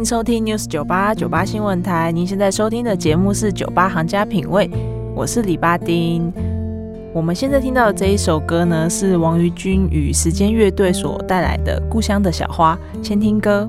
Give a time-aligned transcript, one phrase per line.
[0.00, 2.10] 迎收听 News 九八九八新闻台。
[2.10, 4.66] 您现在收听的节目是《酒吧行家品味》，
[5.14, 6.32] 我是李巴丁。
[7.12, 12.78] 我们现在听到的这一首歌呢，是王于君与时间乐队所带来的《故乡的小花》。
[13.06, 13.68] 先听歌。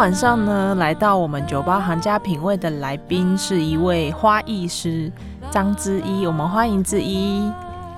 [0.00, 5.12] 晚上呢，来到我们酒吧行家品味的来宾是一位花艺师
[5.50, 7.52] 张之一，我们欢迎之一。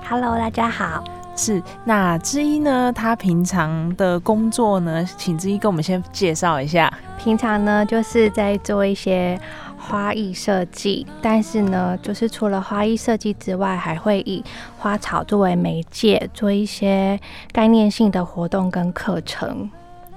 [0.09, 1.01] Hello，大家好。
[1.33, 2.91] 是，那之一呢？
[2.91, 5.01] 他平常的工作呢？
[5.17, 6.93] 请之一跟我们先介绍一下。
[7.17, 9.39] 平常呢，就是在做一些
[9.77, 14.43] 花艺设计，但是呢，就是除了花艺设计之外，还会以
[14.77, 17.17] 花草作为媒介，做一些
[17.53, 19.69] 概念性的活动跟课程。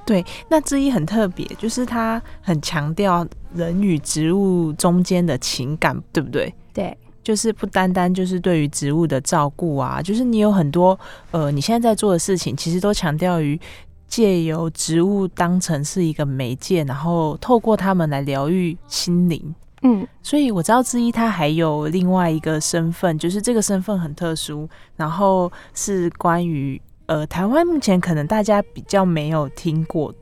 [0.06, 6.55] 对，那之一很特别，就是它很强调人与植物中间的情感，对不对？
[6.72, 10.99] 对，就是不单单就是对于植物的照顾啊，就是你有很多
[11.33, 13.61] 呃，你现在在做的事情，其实都强调于
[14.06, 19.55] 借由植物当成是一个媒介，然后透过它们来疗愈心灵。
[19.83, 30.15] 嗯，所以我知道之一他还有另外一个身份，就是这个身份很特殊，然后是关于呃台湾目前可能大家比较没有听过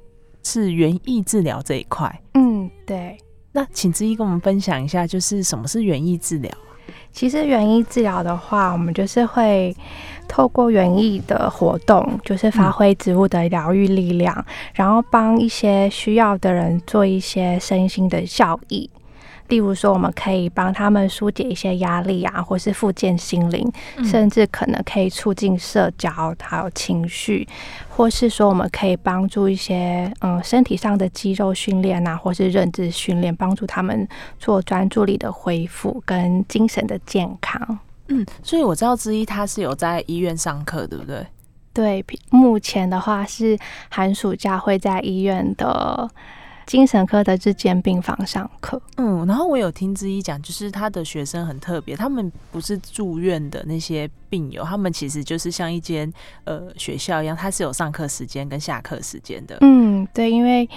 [0.43, 2.21] 是园艺治疗这一块。
[2.35, 3.17] 嗯，对。
[3.53, 6.51] 那请之一跟我们分享一下，就是什么是园艺治疗？
[7.13, 9.75] 其实园艺治疗的话，我们就是会
[10.27, 18.91] 透过园艺的活动，就是发挥植物的疗愈力量，然后帮一些需要的人做一些身心的效益。
[19.49, 23.71] 例如说，我们可以帮他们疏解一些压力啊，或是复健心灵，
[24.03, 27.47] 甚至可能可以促进社交，还有情绪，
[27.89, 34.09] 或是说我们可以帮助一些嗯身体上的肌肉训练啊，或是认知训练，帮助他们
[34.39, 37.79] 做专注力的恢复跟精神的健康。
[38.09, 41.27] 嗯，所以我知道之一他是有在医院上课，对不对？
[41.73, 43.59] 对，目前的话是
[43.91, 46.09] 寒暑假会在医院的
[46.67, 48.81] 精神科的日间病房上课。
[48.97, 56.13] 嗯，然后我有听之一讲，就是他的学生很特别，他们不是住院的那些病友，他们其实就是像一间
[56.45, 59.59] 呃学校一样，他是有上课时间跟下课时间的。
[59.61, 60.69] 嗯，对，因为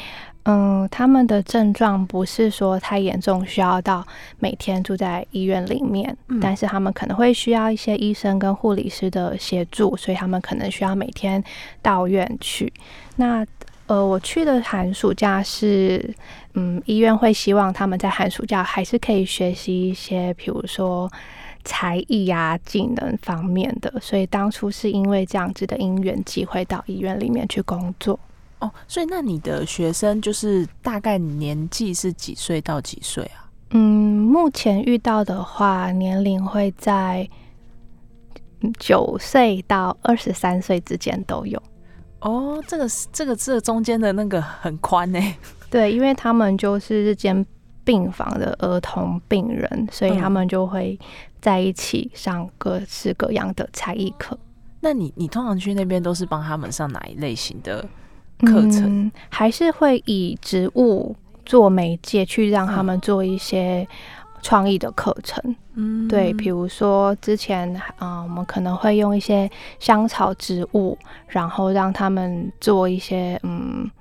[0.44, 4.06] 嗯，他们的症状不是说太严重，需要到
[4.39, 11.44] 每天住在医院里面，嗯但是他们可能会需要一些医生跟护理师的协助，所以他们可能需要每天
[11.81, 12.72] 到院去。
[13.18, 13.45] 那
[13.88, 16.13] 呃，我去的寒暑假是，
[16.54, 21.10] 嗯，医院会希望他们在寒暑假还是可以学习一些，比如说
[21.63, 28.19] 才艺啊、技能方面的，所以当初是因为这样子的因缘机会到医院里面去工作。
[28.60, 33.48] 哦，所以那你的学生就是大概年纪是几岁到几岁啊？
[33.69, 33.80] 嗯，
[34.22, 37.30] 目前遇到的话，年龄会在
[38.62, 41.62] 嗯九岁到二十三岁之间都有。
[42.19, 45.19] 哦，这个是这个这中间的那个很宽呢。
[45.69, 47.45] 对，因为他们就是日间
[47.83, 50.97] 病房的儿童病人，所以他嗯们就会
[51.41, 54.37] 在一起上各式各样的才艺课。
[54.79, 57.81] 那你你通常去那边都是帮他们上哪一类型的
[58.41, 58.83] 课程？
[58.85, 61.15] 嗯、还是会以植物
[61.45, 63.87] 做媒介去让他嗯们做一些
[64.47, 65.44] 创意的课程。
[65.73, 70.97] 嗯对，比如说之前啊、呃我们可能会用一些香草植物，
[71.27, 73.91] 然后让他们做一些嗯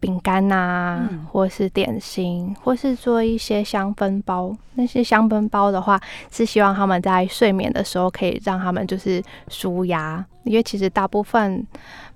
[0.00, 4.56] 饼干呐，嗯或是点心，或是做一些香氛包。
[4.76, 6.00] 那些香氛包的话，
[6.30, 11.66] 是希望他们在睡眠的时候可以让他们就是舒压，因为其实大部分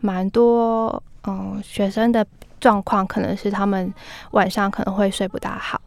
[0.00, 2.26] 蛮多嗯学生的
[2.58, 3.93] 状况可能是他们
[4.31, 5.79] 晚上可能会睡不大好。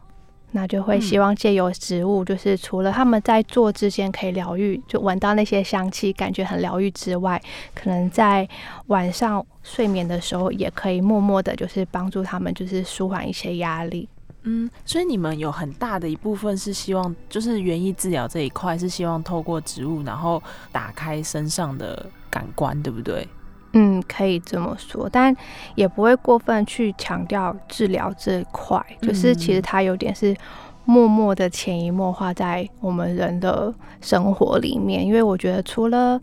[0.52, 7.40] 那就会希望借由植物，就是除了他们在做之间可以疗愈，就闻到那些香气，感觉很疗愈之外，
[7.74, 8.48] 可能在
[8.86, 14.08] 晚上睡眠的时候，也可以默默的，就是帮助他们，就是舒缓一些压力。
[14.42, 20.42] 嗯，所以你们有很大的一部分是希望，就是园艺治疗这一块是希望透过植物，然后
[20.72, 23.28] 打开身上的感官，对不对？
[23.72, 25.34] 嗯，可以这么说，但
[25.74, 30.36] 也不会过分去强调治疗这一块，就是其实它有点是
[30.84, 35.06] 默默的潜移默化在我们人的生活里面。
[35.06, 36.20] 因为我觉得除了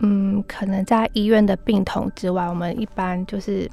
[0.00, 3.70] 嗯，可能在医院的病童之外，我们一般就是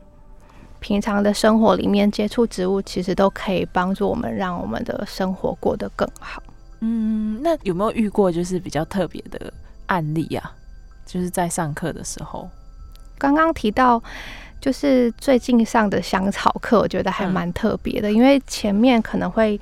[0.80, 6.44] 平常的生活里面接触植物，其实都可以帮助我们让我们的生活过得更好。
[6.82, 9.52] 嗯，那有没有遇过就是比较特别的
[9.88, 10.52] 案例啊？
[11.06, 12.50] 就是在上课的时候，
[13.24, 14.04] 刚刚提到，
[14.60, 19.58] 就是最近上的香草课，我觉得还蛮特别的，因为前面可能会，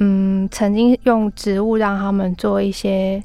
[0.00, 3.22] 嗯，曾经用植物让他们做一些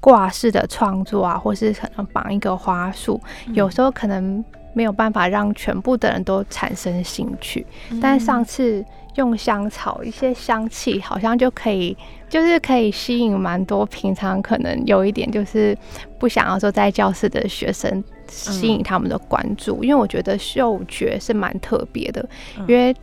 [0.00, 3.20] 挂饰的创作啊，或是可能绑一个花束，
[3.52, 4.42] 有时候可能
[4.72, 7.66] 没有办法让全部的人都产生兴趣，
[8.00, 8.82] 但上次
[9.16, 11.96] 用香草一些香气，好像就可以，
[12.28, 15.76] 就是可以吸引蛮多平常可能有一点就是
[16.18, 19.82] 不想要说在教室的学生，吸引他们的关注。
[19.82, 22.26] 因为我觉得嗅觉是蛮特别的，
[22.58, 22.94] 嗯因为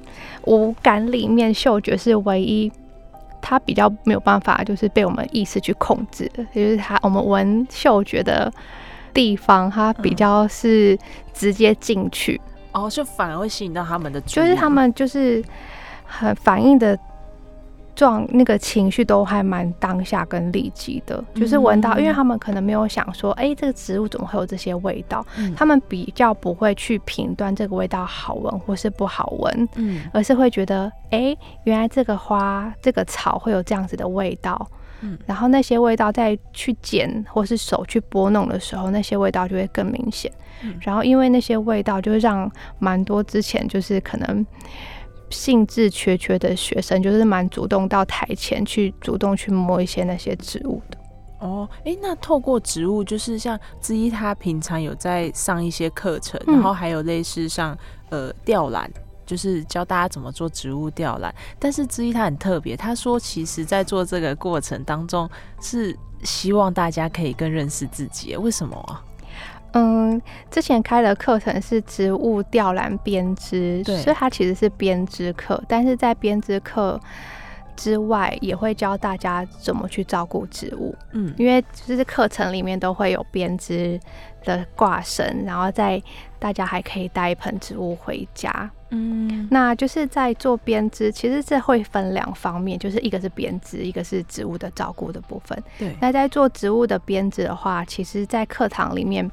[0.45, 2.71] 五感里面嗅觉是唯一。
[3.41, 8.51] 它比较没有办法，就是被我们意识去控制的，就是它我们闻嗅觉的
[9.13, 10.99] 地方，它比较是
[11.33, 12.39] 直接进去，
[12.73, 15.41] 哦，就反而会吸引到他们的，就是他们就是
[16.09, 16.97] 很反应的
[17.95, 25.53] 状那个情绪都还蛮当下跟立即的，就是闻到，嗯因为他们可能没有想说，哎、这个植物怎么会有这些味道，嗯。
[25.53, 30.01] 他们比较不会去评断这个味道好闻或是不好闻，嗯。
[30.13, 31.35] 而是会觉得，哎、
[31.65, 34.67] 原来这个花、这个草会有这样子的味道。
[35.01, 35.17] 嗯。
[35.25, 40.31] 然后那些味道再去剪或是手去拨弄的时候，那些味道就会更明显。
[40.63, 40.73] 嗯。
[40.79, 44.45] 然后因为那些味道，就会让蛮多之前就是可能
[45.29, 50.97] 兴致缺缺的学生，就是蛮主动到台前去主动去摸一些那些植物的。
[51.39, 57.77] 哦，诶，那透过植物，就是像之一，他平常有在上一些课程，嗯然后还有类似像
[58.09, 58.91] 呃吊篮，
[59.25, 61.33] 就是教大家怎么做植物吊篮。
[61.57, 65.29] 但是之一他很特别，他说其实在做这个过程当中，
[65.61, 68.35] 是希望大家可以更认识自己。
[68.35, 69.01] 为什么啊？
[69.73, 76.99] 嗯，之前开的课程是植物吊篮编织，对所以它其实是编织课，但是在编织课
[77.75, 83.99] 之外，也会教大家怎么去照顾植物，嗯因为就是课程里面都会有编织
[84.43, 86.01] 的挂绳，然后在
[86.39, 88.69] 大家还可以带一盆植物回家。
[88.91, 95.63] 嗯那就是在做编织，其实这会分两方面，就是一个是编织，一个是植物的照顾的部分。
[95.77, 99.29] 对，那在做植物的编织的话，其实在课堂里面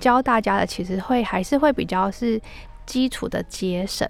[0.00, 2.40] 教大家的，其实会还是会比较是
[2.86, 4.08] 基础的结绳。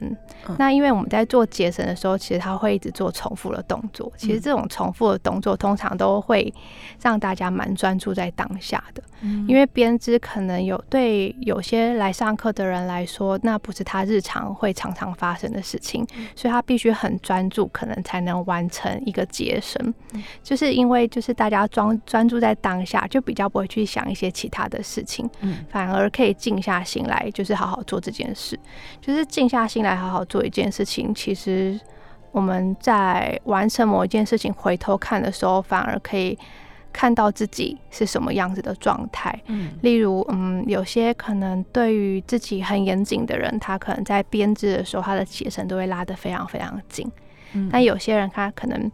[0.49, 4.13] 嗯那因为我们在做结绳的时候，其实它会一直做重复的动作。
[4.17, 6.53] 其实这种重复的动作，通常都会
[7.01, 9.03] 让大家蛮专注在当下的。
[9.21, 19.95] 嗯因为编织可能有对有些来上课的人来说，那不是他日常会常常发生的事情，所以他必须很专注，可能才能完成一个结绳。
[20.43, 28.59] 就是因为就是大家专专注在当下，就比较不会去想一些其他的事情，嗯反而可以静下心来，就是好好做这件事。
[29.01, 31.79] 就是静下心来好好做一件事情，其实
[32.31, 36.39] 我们在完成某一件事情回头看的时候，反而可以
[36.93, 39.39] 看到自己是什么样子的状态。
[39.47, 47.11] 嗯例如，嗯，有些可能对于自己很严谨的人，他可能在编织的时候，他的结绳都会拉得非常非常紧。
[47.55, 48.91] 嗯但有些人他可能，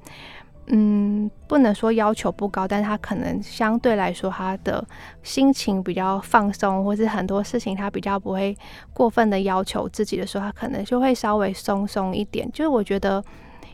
[0.68, 4.86] 嗯，不能说要求不高，但是他可能相对来说，他的
[5.22, 8.56] 心情比较放松，或是很多事情他比较不会
[8.92, 12.50] 过分的要求自己的时候，他可能就会稍微松松一点。
[12.52, 13.22] 就是我觉得。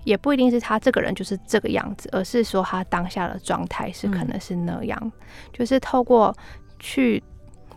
[0.05, 5.13] 也不一定是他这个人就是这个样子，而是说他当下的状态是可嗯能是那样，
[5.51, 6.37] 就是透过
[6.79, 7.25] 去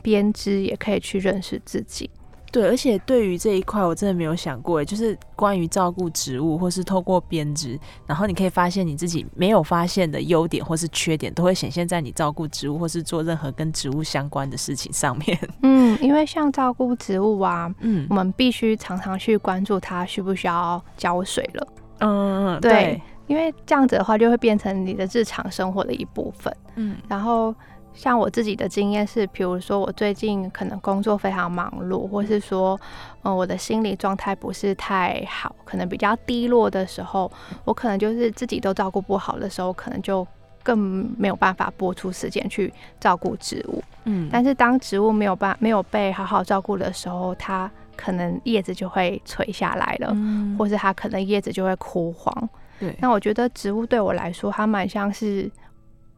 [0.02, 2.10] 编织，也可以去认识自己。
[2.52, 15.38] 对，而且对于这一块，我真的没有想过，诶就是关于照顾植物，或是透过编织，然后你可以发现你自己没有发现的优点或是缺点，都会显现在你照顾植物或是做任何跟植物相关的事情上面。
[15.64, 21.68] 嗯，因为像照顾植物啊，嗯我们必须常常去关注它需不需要浇水了，
[22.00, 26.56] 嗯，对，因为这样子的话就会变成你的日常生活的一部分。
[26.76, 27.54] 嗯然后
[27.98, 32.80] 像我自己的经验是，比如说我最近可能工作非常忙碌，或是说，
[33.24, 37.30] 嗯、我的心理状态不是太好，可能比较低落的时候，
[37.66, 40.26] 我可能就是自己都照顾不好的时候，可能就
[40.62, 40.78] 更
[41.18, 43.84] 没有办法拨出时间去照顾植物。
[44.06, 52.50] 嗯但是当植物没有办没有被好好照顾的时候，它可能叶子就会垂下来了，嗯或是它可能叶子就会枯黄。
[52.80, 55.50] 对，那我觉得植物对我来说，它蛮像是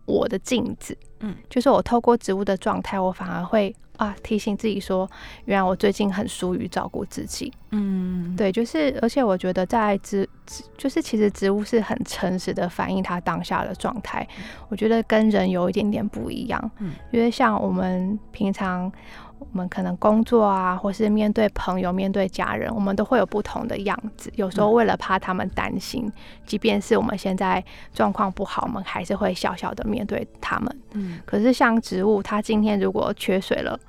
[0.10, 0.98] 我的镜子。
[1.20, 5.10] 嗯，就是我透过植物的状态，我反而会啊提醒自己说，
[5.46, 7.52] 原来我最近很疏于照顾自己。
[7.72, 14.28] 嗯对，就是而且我觉得在植植，就是其实植物是很诚实的反映它当下的状态。
[14.70, 16.72] 我觉得跟人有一点点不一样。
[16.80, 18.92] 嗯，因为像我们平常。
[19.40, 24.32] 我们可能工作啊，或是面对朋友、面对家人，我们都会有不同的样子。
[24.36, 26.12] 有时候为了怕他们担心，
[26.46, 30.82] 即便是我们现在状况不好，我们还是会小小的面对他们。
[30.94, 33.80] 嗯可是像植物，它今天如果缺水了，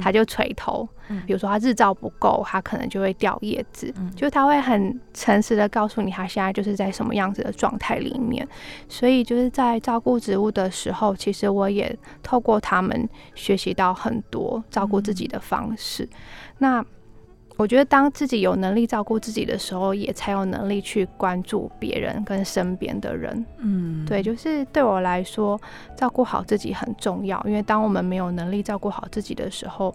[0.00, 0.88] 它就垂头。
[1.08, 3.92] 嗯比如说它日照不够，它可能就会掉叶子。
[3.98, 8.46] 嗯就是它会很诚实的告诉你，它现在就是在什么样子的状态里面。
[8.88, 16.08] 所以就是在照顾植物的时候，其实我也透过他们学习到很多照顾自己的方式。
[16.58, 16.82] 那
[17.56, 23.44] 我觉得，当自己有能力照顾自己的时候，也才有能力去关注别人跟身边的人。
[23.58, 25.60] 嗯对，就是对我来说，
[25.96, 27.40] 照顾好自己很重要。
[27.46, 29.94] 因为当我们没有能力照顾好自己的时候，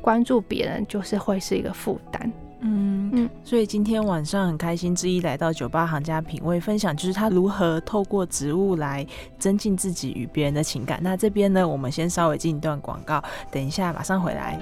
[0.00, 2.32] 关注别人就是会是一个负担。
[2.64, 9.06] 嗯嗯所以今天晚上很开心，之一来到酒吧行家品味分享，就是他如何透过植物来
[9.38, 10.98] 增进自己与别人的情感。
[11.02, 14.58] 那这边呢，我们先稍微进一段广告，等一下马上回来。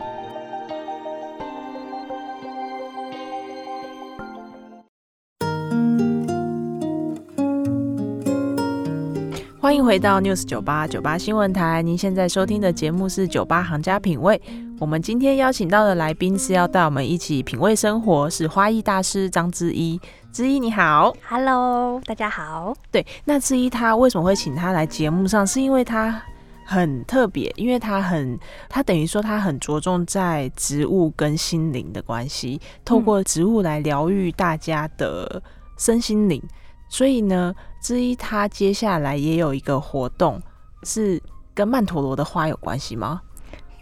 [9.61, 14.41] 欢迎回到 News 九八九八新闻台，您现在收听的节目是酒吧行家品味。
[14.79, 20.01] 我们今天邀请到的来宾是要带我们一起品味生活，是花艺大师张之一。
[20.33, 22.73] 之一你好，Hello，大家好。
[22.91, 25.47] 对，那之一他为什么会请他来节目上？
[25.47, 26.23] 是因为他
[26.65, 35.43] 很特别，因为他很，他等于说他很着重在植物跟心灵的关系，透过植物来疗愈大家的
[35.77, 36.43] 身心灵。
[36.91, 40.39] 所以呢，之一他接下来也有一个活动，
[40.83, 41.23] 是
[41.55, 43.23] 跟曼陀罗的花有关系吗？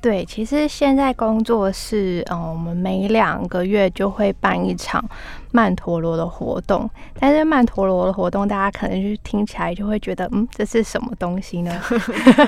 [0.01, 5.05] 对，其实现在工作室，嗯，我们每两个月就会办一场
[5.51, 6.89] 曼陀罗的活动。
[7.19, 11.83] 但是曼陀罗的活动，大家可能就听起来就会觉得，嗯，这是什么东西呢？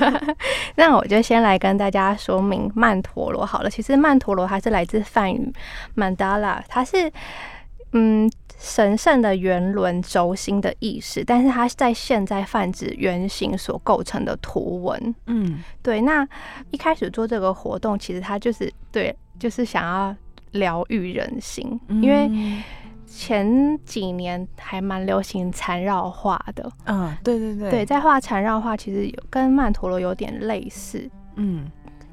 [0.77, 3.69] 那我就先来跟大家说明曼陀罗好了。
[3.69, 5.53] 其实曼陀罗它是来自梵语
[5.97, 7.13] mandala，它是
[7.95, 8.31] 嗯
[8.63, 15.15] 神圣的圆轮轴心的意识，但是它在现在泛指圆形所构成的图文。
[15.27, 15.65] 嗯。
[15.83, 16.29] 对，那
[16.71, 20.15] 一开始做这个活动，其实它就是对，就是想要
[20.53, 22.63] 疗愈人心，因为嗯
[23.07, 26.71] 前几年还蛮流行缠绕画的。
[26.85, 31.65] 嗯，对对对，对，在画缠绕画，其实有跟曼陀罗有点类似，嗯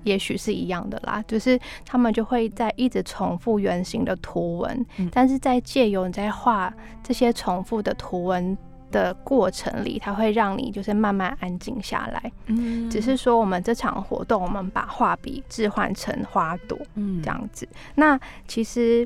[0.07, 6.73] 也许是一样的啦，就是他们就会在一直重复圆形的图文，嗯但是在借由你在画
[7.03, 8.57] 这些重复的图文
[8.89, 12.31] 的过程里，它会让你就是慢慢安静下来。
[12.45, 17.67] 嗯只是说我们这场活动，我们把画笔置换成花朵嗯这样子。
[17.95, 19.05] 那其实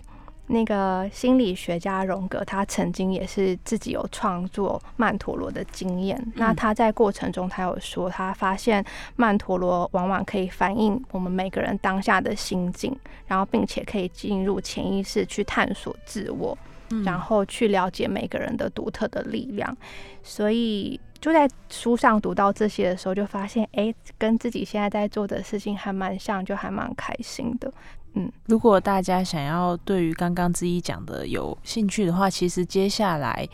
[0.51, 6.21] 那个心理学家荣格，他曾经也是自己有创作曼陀罗的经验。
[6.35, 8.83] 那他在过程中，他有说，他发现
[9.15, 12.93] 曼陀罗往往可以反映我们每个人当下的心境，
[13.25, 16.57] 然后并且可以进入潜意识去探索自我。
[16.93, 19.77] 嗯然后去了解每个人的独特的力量。
[20.23, 27.71] 所以就在书上读到这些的时候，就发现，哎，跟自己现在在做的事情还蛮像，就还蛮开心的。
[28.15, 33.47] 嗯如果大家想要对于刚刚之一讲的有兴趣的话，其实接下来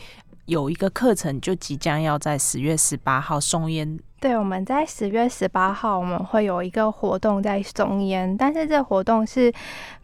[0.46, 4.00] 有一个课程就即将要在十月十八号松烟。
[4.20, 9.54] 对，我们在十月十八号我们会有一个活动在松烟，但是这活动是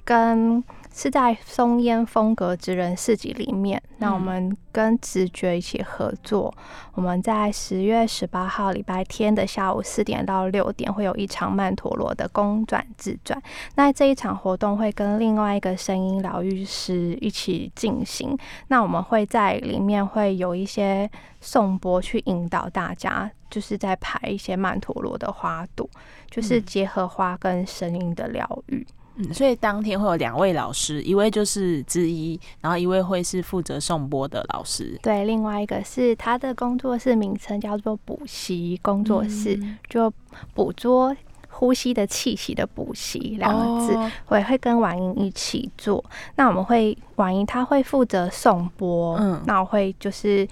[0.04, 3.82] 跟是在松烟风格职人市集里面。
[3.98, 6.54] 那我们跟直觉一起合作，
[6.94, 13.42] 我们在十月十八号礼拜天的下午四点到六点会有一场曼陀罗的公转自转。
[13.76, 18.38] 那这一场活动会跟另外一个声音疗愈师一起进行。
[18.68, 21.10] 那我们会在里面会有一些
[21.42, 25.90] 颂钵去引导大家，就是在排一些曼陀罗的花朵，
[26.30, 28.78] 就是嗯结合花跟声音的疗愈。
[28.78, 28.86] 嗯，
[29.34, 34.98] 所以当天会有两位老师，一位就是之一，然后一位会是负责送播的老师。
[35.02, 40.12] 对，另外一个是他的工作室名称叫做补习工作室，嗯就
[40.54, 41.16] 捕捉。
[41.56, 46.04] 呼吸的气息的补习两个字，哦我也会跟婉莹一起做。
[46.36, 50.48] 那我们会婉莹她会负责送播，嗯那我会就是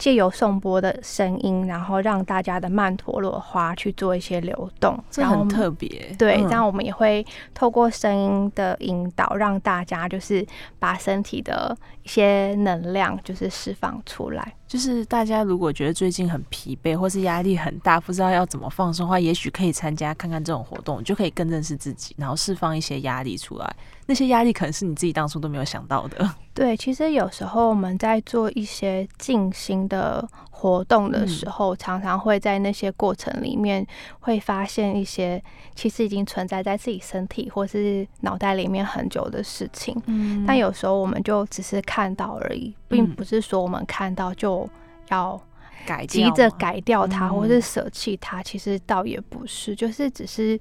[0.00, 5.88] 借由颂钵的声音，然后让大家的曼陀罗花去做一些流动，这很特别。
[6.18, 10.44] 对，嗯这样我们也会透过声音的引导，让大家就是
[10.78, 14.54] 把身体的一些能量就是释放出来。
[14.66, 23.76] 就是大家如果觉得最近很疲惫，或是压力很大，不知道要怎么放松的话，也许可以参加看看这种活动，就可以更认识自己，然后释放一些压力出来。
[24.06, 26.30] 那些压力可能是你自己当初都没有想到的。
[26.54, 33.84] 对，其实有时候我们在做一些静心的活动的时候，常常会在那些过程里面
[34.20, 35.42] 会发现一些
[35.74, 40.00] 其实已经存在在自己身体或是脑袋里面很久的事情。
[40.06, 43.14] 嗯但有时候我们就只是看到而已，并嗯。
[43.14, 44.68] 不是说我们看到就
[45.08, 45.40] 要
[45.86, 47.34] 改急着改掉它，嗯。
[47.34, 50.58] 或是舍弃它，其实倒也不是，就是只是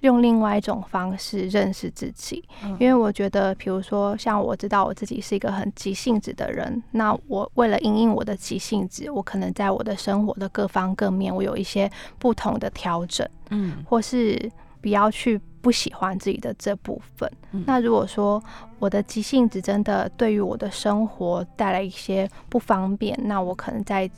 [0.00, 2.42] 用另外一种方式认识自己。
[2.64, 2.76] 嗯。
[2.80, 13.84] 因为我觉得，比如说像我知道我自己是一个很急性子的人，那我为了应应我的急性子，我可能在我的生活的各方各面，我有一些不同的调整，嗯。
[13.86, 14.50] 或是
[14.80, 17.30] 不要去不喜欢自己的这部分。
[17.52, 18.42] 嗯那如果说
[18.78, 24.10] 我的急性子真的对于我的生活带来一些不方便，那我可能再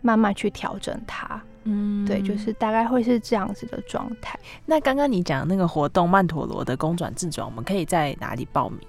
[0.00, 1.42] 慢慢去调整它。
[1.64, 4.38] 嗯对，就是大概会是这样子的状态。
[4.66, 8.80] 那刚刚你讲的那个活动曼陀罗的公转自转，我们可以在哪里报名？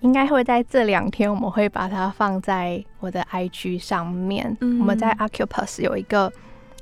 [0.00, 4.54] 应该会在这两天，我们会把它放在我的 IG 上面。
[4.60, 6.30] 嗯我们在 Occupus 有一个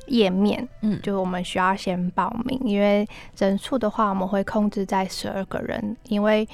[0.06, 3.06] 页面，嗯就我们需要先报名，因为
[3.38, 6.48] 人数的话，我们会控制在十二个人，因为。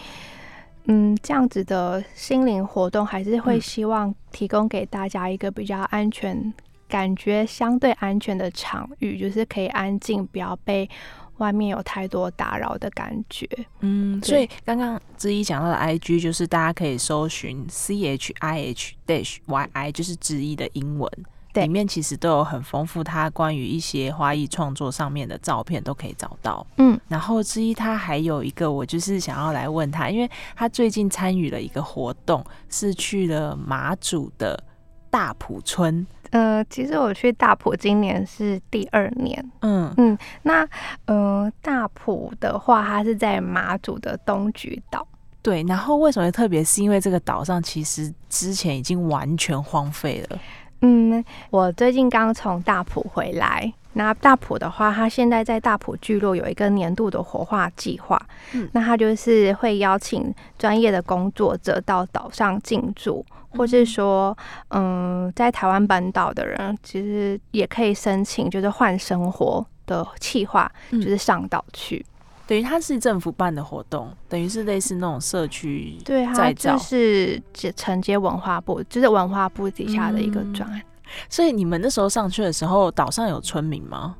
[0.90, 6.50] 嗯，这样子的心灵活动还是会嗯希望提供给大家一个比较安全、
[6.88, 10.88] 感觉相对安全的场域，就是可以安静，不要被
[11.36, 13.46] 外面有太多打扰的感觉。
[13.80, 21.12] 嗯，所以刚刚之一讲到的 IG 就是大家可以搜寻 C H I H dash Y I，就是之一的英文。
[21.52, 26.64] 对里面其实都有很丰富，他关于一些花艺创作上面的照片都可以找到。
[26.76, 34.62] 嗯，然后之一他还有一个，我就是想要来问他，因为他最近参与了一个活动，是去了马祖的
[35.10, 36.06] 大埔村。
[36.30, 39.42] 呃，其实我去大埔今年是第二年。
[39.62, 40.68] 嗯嗯那
[41.06, 45.08] 呃，大埔的话，它是在马祖的东莒岛。
[45.40, 45.64] 对。
[45.66, 46.62] 然后为什么特别？
[46.62, 50.38] 是因为这个岛上其实之前已经完全荒废了。
[50.80, 53.72] 嗯，我最近刚从大埔回来。
[53.94, 58.20] 那大埔的话，它现在在大埔聚落有一个年度的活化计划。
[58.52, 64.36] 嗯那它就是会邀请专业的工作者到岛上进驻，或是说，
[64.68, 72.04] 嗯，在台湾本岛的人其实也可以申请，就是换生活的计划，嗯就是上岛去。
[72.48, 77.42] 等于它是政府办的活动，等于是类似那种社区对，它再造就是
[77.76, 80.80] 承接文化部，就是文化部底下的一个嗯专案。
[81.28, 84.16] 所以你们那时候上去的时候，岛上有村民吗？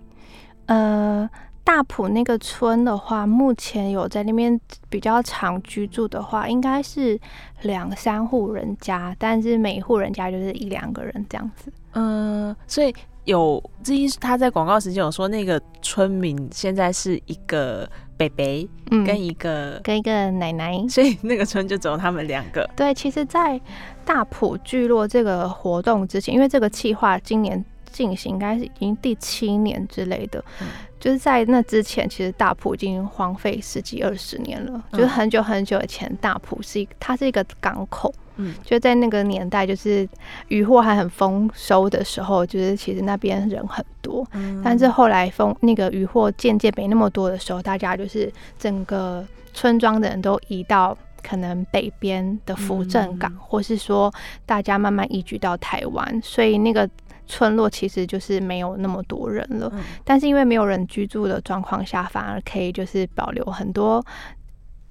[0.67, 1.27] 呃，
[1.65, 4.61] 大埔那个村的话，目前有在那边
[4.91, 7.19] 比较常居住的话，应该是
[7.63, 11.73] 两三户人家，但是每一户人家就是一两个人这样子。
[11.93, 12.95] 嗯，所以
[13.29, 17.87] 有之一他在广告时间有说，那个村民现在是一个
[18.17, 20.83] 北北嗯，跟一个，跟一个奶奶。
[20.89, 22.69] 所以那个村就只有他们两个。
[22.75, 23.61] 对，其实，在
[24.05, 27.63] 大埔聚落这个活动之前，因为这个计划今年
[27.93, 30.43] 进行，应该是已经第七年之类的。
[30.63, 30.67] 嗯
[30.99, 34.83] 就是在那之前，其实大埔已经荒废十几二十年了。
[34.91, 40.09] 就是嗯很久很久以前，大埔是一它是一个港口，嗯就在那个年代，就是
[40.49, 44.27] 渔获还很丰收的时候，就是其实那边人很多。
[44.33, 54.13] 嗯但是后来丰那个渔获渐渐没那么多的时候，大家就是整个村庄的人都移到可能北边的福镇港，嗯或是说
[54.47, 56.89] 大家慢慢移居到台湾，所以那个
[57.27, 59.71] 村落其实就是没有那么多人了。
[59.75, 64.03] 嗯但是因为没有人居住的状况下，反而可以就是保留很多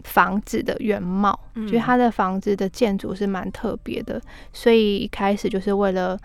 [0.04, 1.68] 房子的原貌，嗯。
[1.68, 4.22] 就是它的房子的建筑是蛮特别的，
[4.54, 6.18] 所以一开始就是为了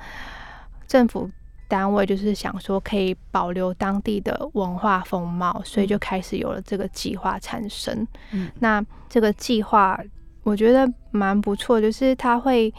[0.86, 1.30] 政府
[1.68, 8.06] 单位就是想说可以保留当地的文化风貌，所以就开始有了这个计划产生。
[8.32, 8.50] 嗯。
[8.58, 9.98] 那这个计划
[10.42, 12.72] 我觉得蛮不错，就是他会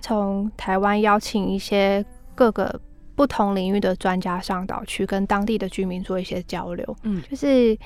[0.00, 2.04] 从台湾邀请一些
[2.34, 2.78] 各个
[3.14, 6.96] 不同领域的专家上岛去跟当地的居民做一些交流。
[7.04, 7.22] 嗯。
[7.30, 7.78] 就是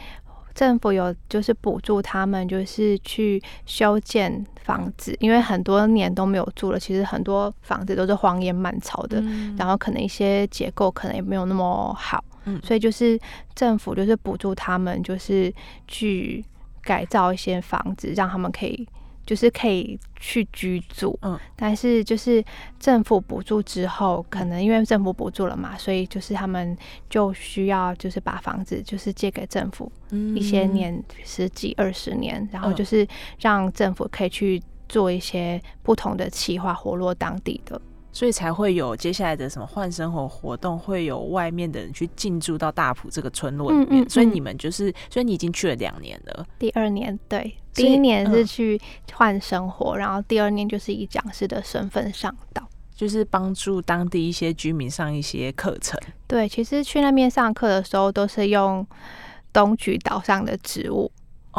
[0.58, 9.54] 政府有就是补助他们，就是去修建房子，因为很多年都没有住了，其实很多房子都是荒烟蔓草的，嗯。
[9.56, 12.60] 然后可能一些结构可能也没有那么好，嗯。
[12.64, 13.16] 所以就是
[13.54, 15.54] 政府就是补助他们，就是
[15.86, 16.44] 去
[16.82, 18.84] 改造一些房子，让他们可以
[19.28, 21.18] 就是可以去居住。
[21.20, 22.42] 嗯，但是就是
[22.80, 26.74] 政府补助之后，可能因为政府补助了嘛，所以就是他们
[27.10, 29.92] 就需要就是把房子就是借给政府
[30.34, 33.06] 一些嗯年，十几二十年，然后嗯就是
[33.38, 37.78] 让政府可以去做一些不同的企划，活络当地的。
[38.12, 43.86] 所以才会有接下来的什么换生活活动，会有外面的人去进驻到大埔这个村落里面。
[43.86, 46.46] 嗯嗯嗯所以你们就是，所以你已经去了两年了。
[46.58, 48.80] 第二年对，第一年是嗯去
[49.12, 52.66] 换生活，然后第二年就是以讲师的身份上岛。
[52.94, 58.84] 就是帮助当地一些居民上一些课程，对，其实去那边上课的时候都是用
[59.52, 61.08] 东莒岛上的植物。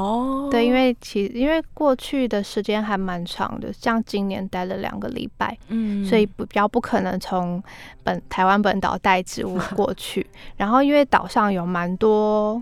[0.01, 7.61] 哦对，因为其因为过去的时间还蛮长的，像今年待了两个礼拜，嗯所以不比较不可能从
[8.03, 10.25] 本台湾本岛带植物过 去。
[10.55, 12.61] 然后因为岛上有蛮多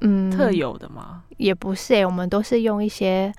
[0.00, 3.32] 嗯特有的吗，也不是诶、我们都是用一些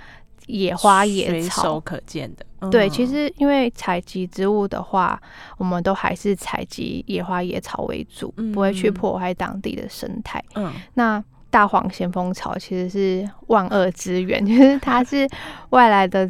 [0.48, 1.80] 野花野随手草。
[1.80, 2.46] 可见的。
[2.70, 5.20] 对，嗯其实因为采集植物的话，
[5.58, 10.44] 我们都还是采集野花野草为主，不会去嗯破坏当地的生态。
[10.56, 15.30] 嗯那大黄咸丰草其实是万恶之源， 就是它是
[15.70, 16.28] 外来的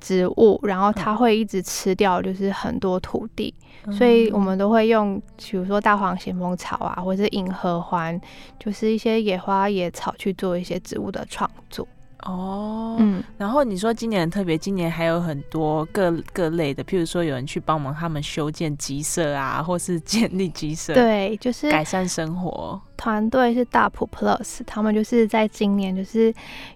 [0.00, 3.54] 植物，然后它会一直吃掉，就是很多土地，
[3.90, 8.20] 所以我们都会用，比如说大黄咸丰草啊，或者是银合欢，
[8.58, 11.88] 就是一些野花野草去做一些植物的创作。
[12.24, 22.80] 哦，嗯，然后你说今年很特别，今年还有很多各各类的，譬如说有人去帮忙他们修建鸡舍啊，或是建立鸡舍，，对，就是改善生活。
[22.96, 26.32] 团队是大埔 Plus，他们就是在今年就是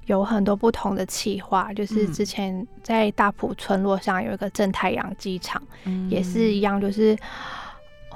[0.06, 5.62] 有很多不同的企划，就是嗯之前在大埔村落上有一个正太阳机场。
[5.84, 7.16] 嗯也是一样，就是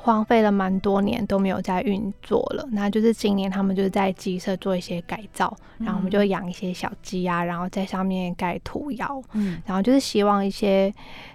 [0.02, 2.68] 荒废了蛮多年都没有在运作了。
[2.72, 10.92] 那就是今年他们就是在鸡舍做一些改造，然后我们就养一些小鸡啊，然后在上面盖土窑，嗯然后就是希望一些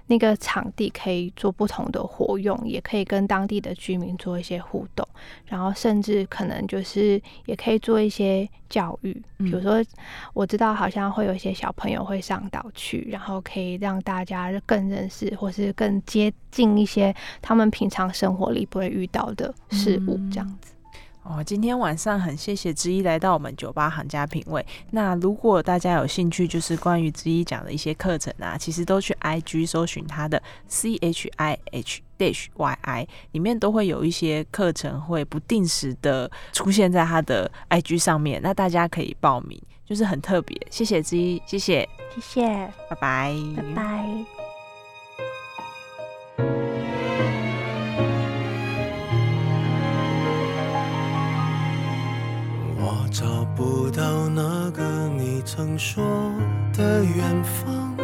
[0.08, 5.08] 那个场地可以做不同的活用，也可以跟当地的居民做一些互动，
[5.46, 9.86] 然后甚至可能就是也可以做一些教育，比如嗯说
[10.34, 20.74] 我知道好像会有一些小朋友会上岛去，然后可以让大家更认识或是更接近一些他们平常生活里不会遇到的事物，这样子。
[21.30, 24.66] 哦，今天晚上很谢谢之一来到我们酒吧行家品味。
[24.92, 40.58] 那如果大家有兴趣，就是关于之一讲的一些课程啊，其实都去 IG 搜寻他的 C H I H dash Y I，里面都会有一些课程会不定时的出现在他的 IG 上面，那大家可以报名，就是很特别。
[40.72, 42.48] 谢谢之一，谢谢，谢谢，
[42.90, 44.37] 拜拜，拜拜。
[53.58, 54.84] 不到那个
[55.18, 56.04] 你曾说
[56.78, 57.98] 的远方，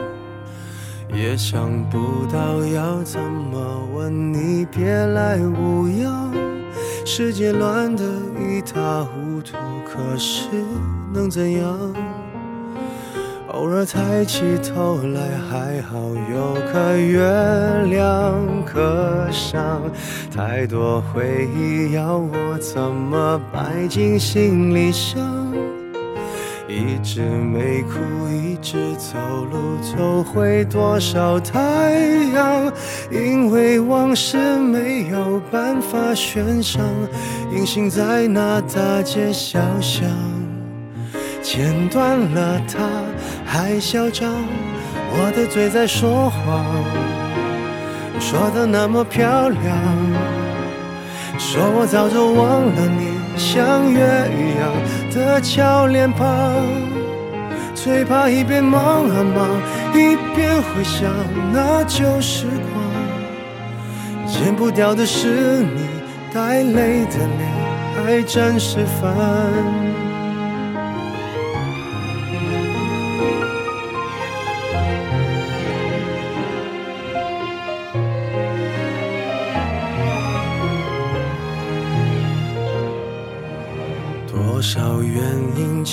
[1.13, 6.34] 也想不到要怎么问你别来无恙。
[7.06, 8.04] 世界乱得
[8.36, 10.48] 一塌糊涂，可是
[11.13, 11.94] 能怎样？
[13.50, 16.00] 偶尔抬起头来，还好
[16.34, 17.22] 有颗月
[17.92, 18.34] 亮
[18.66, 19.84] 可赏。
[20.36, 25.42] 太多回忆要我怎么摆进行李箱？
[26.74, 29.16] 一直没哭，一直走
[29.52, 31.60] 路，走回多少太
[32.34, 32.74] 阳？
[33.12, 36.82] 因为往事没有办法悬赏，
[37.54, 40.10] 隐形在那大街小巷。
[41.44, 42.90] 剪断了它
[43.46, 44.34] 还嚣张，
[45.12, 46.66] 我的嘴在说谎，
[48.20, 49.78] 说的那么漂亮，
[51.38, 54.00] 说我早就忘了你像月
[54.34, 54.72] 一样
[55.13, 56.26] 的俏脸庞，
[57.76, 59.47] 最怕一边忙啊忙，
[59.93, 61.12] 一边回想
[61.52, 65.88] 那旧时光，剪不掉的是你
[66.34, 67.47] 带泪的脸，
[67.95, 69.13] 还真是烦。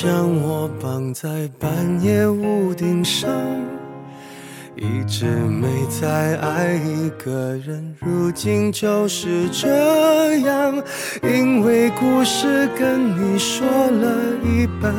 [0.03, 1.71] 将我绑在半
[2.03, 3.31] 夜屋顶上，
[4.75, 10.83] 一直没再爱一个人，如今就是这样。
[11.23, 14.91] 因为故事跟你说了一半，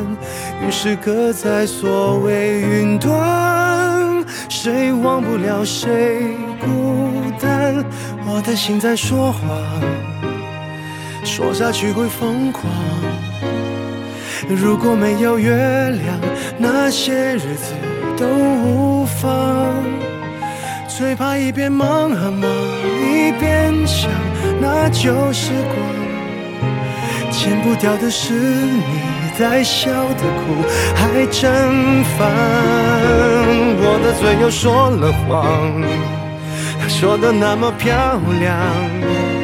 [0.64, 7.10] 于是搁在所谓云端，谁忘不了谁孤
[7.40, 7.84] 单，
[8.28, 9.42] 我的心在说谎，
[11.26, 12.72] 说下去会疯狂。
[14.56, 16.20] 如果没有月亮，
[16.58, 17.74] 那些日子
[18.18, 19.84] 都无妨。
[20.88, 22.50] 最怕一边忙啊忙，
[23.02, 24.10] 一边想
[24.60, 25.78] 那旧时光。
[27.32, 28.84] 剪不掉的是你
[29.40, 30.64] 在笑的苦，
[30.96, 32.30] 还真烦。
[33.84, 35.82] 我的嘴又说了谎，
[36.88, 39.41] 说的那么漂亮。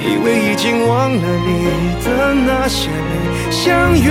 [0.00, 1.64] 以为已经忘了你
[2.04, 4.10] 的那些泪，像月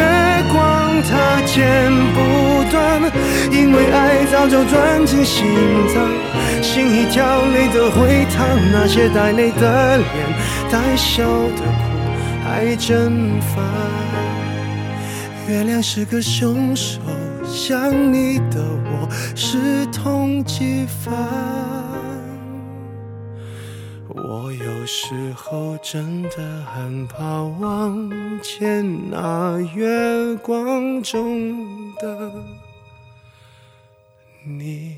[0.51, 3.01] 光它剪不断，
[3.51, 5.45] 因为爱早就钻进心
[5.93, 6.01] 脏，
[6.61, 10.07] 心一跳泪的会淌，那些带泪的脸，
[10.71, 11.83] 带笑的哭，
[12.43, 13.63] 还真烦。
[15.47, 16.99] 月亮是个凶手，
[17.45, 21.72] 想你的我是痛几番。
[24.83, 28.09] 有时候真的很怕望
[28.41, 32.29] 见那月光中的
[34.43, 34.97] 你。